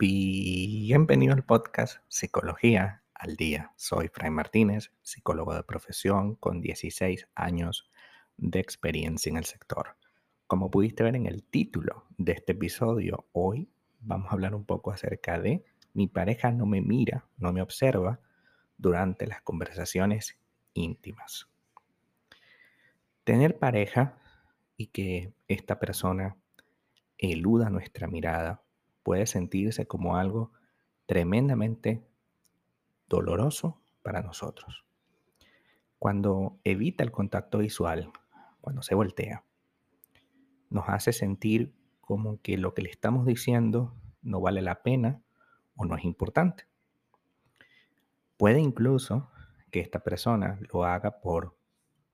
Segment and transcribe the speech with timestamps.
[0.00, 3.72] Bienvenido al podcast Psicología al Día.
[3.76, 7.90] Soy Fray Martínez, psicólogo de profesión con 16 años
[8.36, 9.96] de experiencia en el sector.
[10.46, 13.68] Como pudiste ver en el título de este episodio, hoy
[14.00, 18.20] vamos a hablar un poco acerca de mi pareja no me mira, no me observa
[18.76, 20.38] durante las conversaciones
[20.74, 21.48] íntimas.
[23.28, 24.16] Tener pareja
[24.78, 26.38] y que esta persona
[27.18, 28.62] eluda nuestra mirada
[29.02, 30.50] puede sentirse como algo
[31.04, 32.02] tremendamente
[33.06, 34.86] doloroso para nosotros.
[35.98, 38.10] Cuando evita el contacto visual,
[38.62, 39.44] cuando se voltea,
[40.70, 45.20] nos hace sentir como que lo que le estamos diciendo no vale la pena
[45.76, 46.64] o no es importante.
[48.38, 49.30] Puede incluso
[49.70, 51.58] que esta persona lo haga por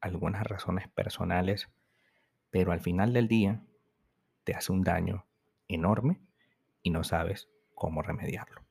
[0.00, 1.68] algunas razones personales,
[2.50, 3.62] pero al final del día
[4.44, 5.26] te hace un daño
[5.68, 6.20] enorme
[6.82, 8.62] y no sabes cómo remediarlo.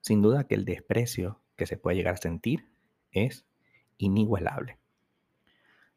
[0.00, 2.68] Sin duda que el desprecio que se puede llegar a sentir
[3.12, 3.46] es
[3.98, 4.78] inigualable.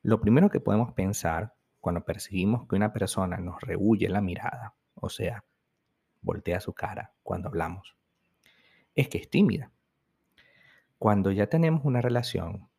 [0.03, 5.09] Lo primero que podemos pensar cuando percibimos que una persona nos rehuye la mirada, o
[5.09, 5.43] sea,
[6.21, 7.95] voltea su cara cuando hablamos,
[8.93, 9.71] es que es tímida.
[10.99, 12.69] Cuando ya tenemos una relación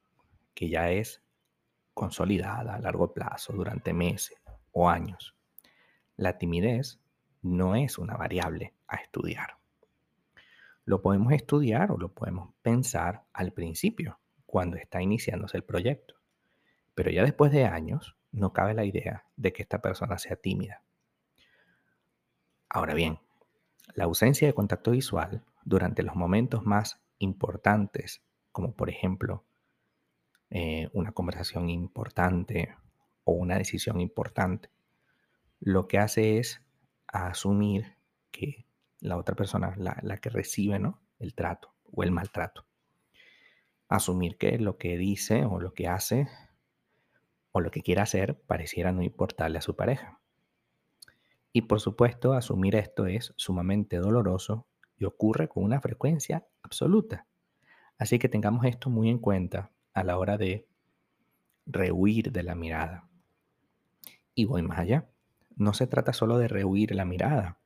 [0.56, 1.22] que ya es
[1.92, 4.40] consolidada a largo plazo durante meses
[4.72, 5.36] o años,
[6.16, 6.98] la timidez
[7.42, 9.58] no es una variable a estudiar.
[10.86, 16.14] Lo podemos estudiar o lo podemos pensar al principio, cuando está iniciándose el proyecto.
[16.94, 20.82] Pero ya después de años, no cabe la idea de que esta persona sea tímida.
[22.70, 23.18] Ahora bien,
[23.94, 29.44] la ausencia de contacto visual durante los momentos más importantes, como por ejemplo
[30.50, 32.74] eh, una conversación importante
[33.24, 34.70] o una decisión importante,
[35.60, 36.62] lo que hace es
[37.08, 37.96] asumir
[38.30, 38.66] que
[39.00, 41.00] la otra persona, la, que recibe ¿no?
[41.18, 42.64] el trato o el maltrato.
[43.88, 46.28] Asumir que lo que dice o lo que hace
[47.52, 50.20] o lo que quiere hacer pareciera no importarle a su pareja.
[51.52, 54.66] Y por supuesto, asumir esto es sumamente doloroso
[54.98, 57.26] y ocurre con una frecuencia absoluta.
[57.98, 60.66] Así que tengamos esto muy en cuenta a la hora de
[61.64, 63.08] rehuir de la mirada.
[64.34, 65.08] Y voy más allá.
[65.56, 67.58] No se trata solo de rehuir la mirada,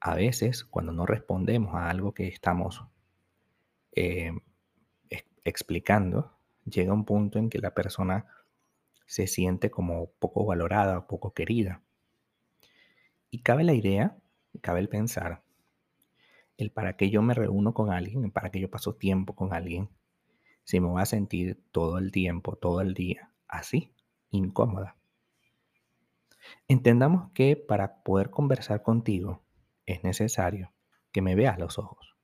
[0.00, 2.84] a veces cuando no respondemos a algo que estamos
[3.92, 4.32] eh,
[5.42, 8.26] explicando, llega un punto en que la persona
[9.06, 11.82] se siente como poco valorada, poco querida.
[13.30, 14.18] Y cabe la idea,
[14.60, 15.42] cabe el pensar,
[16.58, 19.52] el para qué yo me reúno con alguien, el para qué yo paso tiempo con
[19.52, 19.88] alguien,
[20.68, 23.90] si me voy a sentir todo el tiempo, todo el día, así,
[24.28, 24.98] incómoda.
[26.68, 29.42] Entendamos que para poder conversar contigo,
[29.86, 30.74] es necesario
[31.10, 32.14] que me veas los ojos.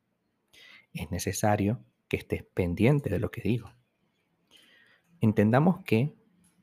[0.92, 3.72] Es necesario que estés pendiente de lo que digo.
[5.22, 6.14] Entendamos que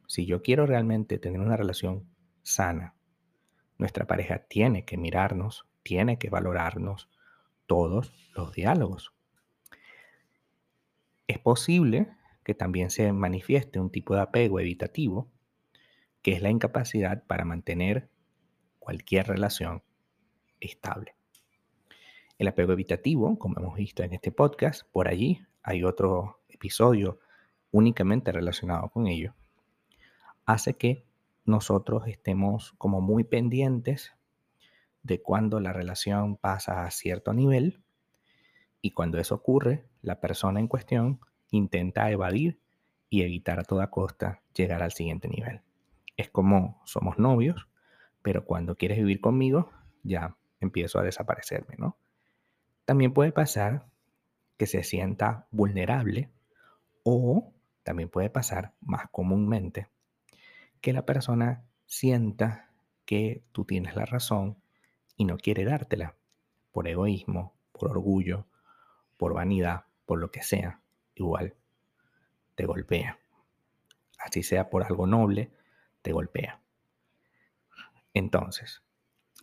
[0.05, 2.07] si yo quiero realmente tener una relación
[2.43, 2.93] sana,
[3.79, 7.09] nuestra pareja tiene que mirarnos, tiene que valorarnos
[7.65, 9.15] todos los diálogos.
[11.31, 12.09] Es posible
[12.43, 15.31] que también se manifieste un tipo de apego evitativo,
[16.21, 18.09] que es la incapacidad para mantener
[18.79, 19.81] cualquier relación
[20.59, 21.15] estable.
[22.37, 27.21] El apego evitativo, como hemos visto en este podcast, por allí hay otro episodio
[27.71, 29.33] únicamente relacionado con ello,
[30.45, 31.05] hace que
[31.45, 34.11] nosotros estemos como muy pendientes
[35.01, 37.81] de cuando la relación pasa a cierto nivel
[38.81, 41.19] y cuando eso ocurre, la persona en cuestión
[41.51, 42.59] intenta evadir
[43.09, 45.61] y evitar a toda costa llegar al siguiente nivel.
[46.17, 47.67] Es como somos novios,
[48.21, 49.71] pero cuando quieres vivir conmigo,
[50.03, 51.97] ya empiezo a desaparecerme, ¿no?
[52.85, 53.85] También puede pasar
[54.57, 56.29] que se sienta vulnerable
[57.03, 57.53] o
[57.83, 59.87] también puede pasar más comúnmente
[60.81, 62.71] que la persona sienta
[63.05, 64.57] que tú tienes la razón
[65.15, 66.15] y no quiere dártela
[66.71, 68.47] por egoísmo, por orgullo,
[69.21, 70.81] por vanidad, por lo que sea,
[71.13, 71.53] igual
[72.55, 73.19] te golpea.
[74.17, 75.51] Así sea por algo noble,
[76.01, 76.59] te golpea.
[78.15, 78.81] Entonces,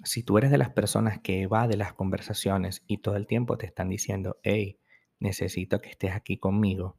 [0.02, 3.56] si tú eres de las personas que va de las conversaciones y todo el tiempo
[3.56, 4.80] te están diciendo, hey,
[5.20, 6.96] necesito que estés aquí conmigo,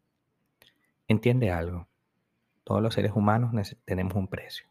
[1.10, 1.90] entiende algo.
[2.64, 3.52] Todos los seres humanos
[3.84, 4.70] tenemos un precio.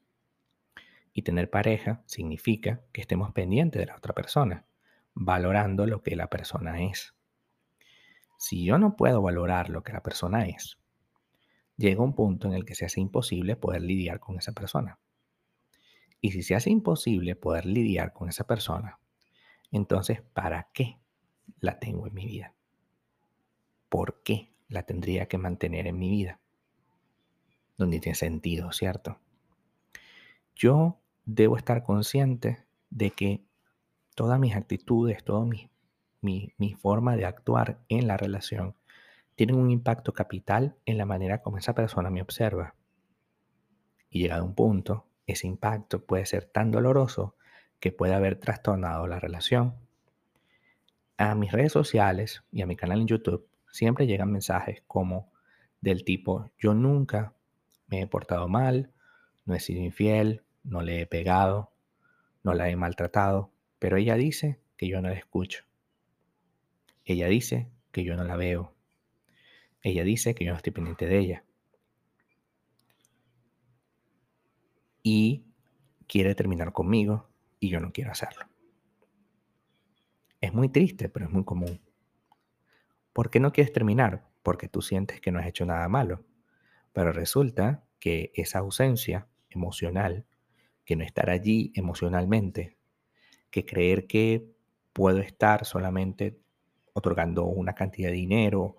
[1.12, 4.64] Y tener pareja significa que estemos pendientes de la otra persona,
[5.12, 7.17] valorando lo que la persona es.
[8.38, 10.78] Si yo no puedo valorar lo que la persona es,
[11.76, 15.00] llega un punto en el que se hace imposible poder lidiar con esa persona.
[16.20, 19.00] Y si se hace imposible poder lidiar con esa persona,
[19.72, 21.00] entonces, ¿para qué
[21.58, 22.54] la tengo en mi vida?
[23.88, 26.40] ¿Por qué la tendría que mantener en mi vida?
[27.76, 29.18] Donde tiene sentido, ¿cierto?
[30.54, 33.44] Yo debo estar consciente de que
[34.14, 35.44] todas mis actitudes, toda
[36.20, 38.74] mi, forma de actuar en la relación
[39.34, 42.74] tienen un impacto capital en la manera como esa persona me observa.
[44.10, 47.36] Y llegado un punto, ese impacto puede ser tan doloroso
[47.78, 49.74] que puede haber trastornado la relación.
[51.16, 55.30] A mis redes sociales y a mi canal en YouTube siempre llegan mensajes como
[55.80, 57.34] del tipo, yo nunca
[57.86, 58.90] me he portado mal,
[59.44, 61.70] no he sido infiel, no le he pegado,
[62.42, 65.67] no la he maltratado, pero ella dice que yo no la escucho.
[67.08, 68.74] Ella dice que yo no la veo.
[69.80, 71.44] Ella dice que yo no estoy pendiente de ella.
[75.02, 75.46] Y
[76.06, 78.44] quiere terminar conmigo y yo no quiero hacerlo.
[80.42, 81.80] Es muy triste, pero es muy común.
[83.14, 84.28] ¿Por qué no quieres terminar?
[84.42, 86.26] Porque tú sientes que no has hecho nada malo.
[86.92, 90.26] Pero resulta que esa ausencia emocional,
[90.84, 92.76] que no estar allí emocionalmente,
[93.50, 94.52] que creer que
[94.92, 96.38] puedo estar solamente
[96.98, 98.76] otorgando una cantidad de dinero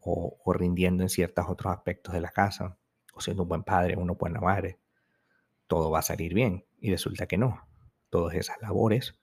[0.00, 2.76] o, rindiendo en ciertos otros aspectos de la casa,
[3.14, 4.78] o siendo un buen padre, una buena madre,
[5.66, 6.64] todo va a salir bien.
[6.80, 7.66] Y resulta que no.
[8.10, 9.14] Todas esas labores